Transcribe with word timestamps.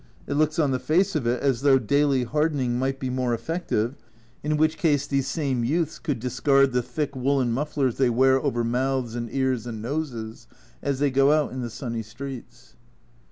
It 0.25 0.33
looks 0.33 0.57
on 0.57 0.71
the 0.71 0.79
face 0.79 1.15
of 1.15 1.27
it 1.27 1.43
as 1.43 1.61
though 1.61 1.77
daily 1.77 2.23
hardening 2.23 2.79
might 2.79 2.99
be 2.99 3.11
more 3.11 3.35
effective, 3.35 3.93
in 4.41 4.57
which 4.57 4.79
case 4.79 5.05
these 5.05 5.27
same 5.27 5.63
youths 5.63 5.99
could 5.99 6.19
discard 6.19 6.71
the 6.73 6.81
thick 6.81 7.15
woollen 7.15 7.51
mufflers 7.53 7.97
they 7.97 8.09
wear 8.09 8.41
over 8.41 8.63
mouths 8.63 9.13
and 9.13 9.31
ears 9.31 9.67
and 9.67 9.79
noses 9.79 10.47
as 10.81 10.97
they 10.97 11.11
go 11.11 11.31
out 11.31 11.51
in 11.51 11.61
the 11.61 11.69
sunny 11.69 12.01
streets. 12.01 12.73